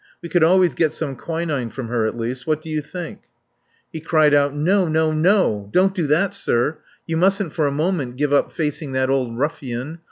[0.23, 2.47] We could always get some quinine from her, at least.
[2.47, 3.25] What do you think?"
[3.93, 5.69] He cried out: "No, no, no.
[5.71, 6.79] Don't do that, sir.
[7.05, 9.99] You mustn't for a moment give up facing that old ruffian.